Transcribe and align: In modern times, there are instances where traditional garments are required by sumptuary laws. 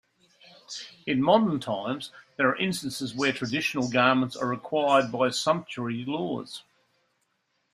In 1.05 1.21
modern 1.21 1.59
times, 1.59 2.11
there 2.35 2.49
are 2.49 2.55
instances 2.55 3.13
where 3.13 3.31
traditional 3.31 3.87
garments 3.87 4.35
are 4.35 4.47
required 4.47 5.11
by 5.11 5.29
sumptuary 5.29 6.03
laws. 6.07 6.63